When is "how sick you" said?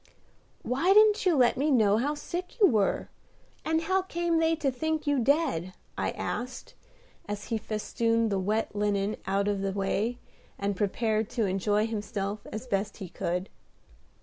1.97-2.65